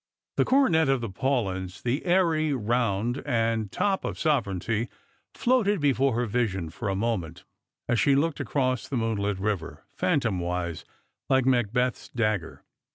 The 0.37 0.45
coronet 0.45 0.89
of 0.89 0.99
the 1.01 1.11
Paulyns, 1.11 1.83
tha 1.83 2.03
airy 2.07 2.53
round 2.53 3.21
and 3.23 3.71
top 3.71 4.03
of 4.03 4.15
Bovereignty, 4.23 4.89
floated 5.35 5.79
before 5.79 6.15
her 6.15 6.25
vision 6.25 6.71
for 6.71 6.89
a 6.89 6.95
moment, 6.95 7.43
as 7.87 7.99
she 7.99 8.15
looked 8.15 8.39
across 8.39 8.87
the 8.87 8.97
moonlit 8.97 9.37
river, 9.37 9.83
phantom 9.91 10.39
wise, 10.39 10.85
like 11.29 11.45
Macbeth's 11.45 12.09
dagger. 12.09 12.63